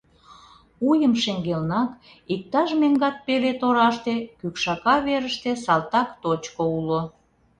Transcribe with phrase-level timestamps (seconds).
[0.87, 1.91] Уйым шеҥгелнак,
[2.33, 7.01] иктаж меҥгат пеле тораште, кӱкшака верыште, салтак точко уло.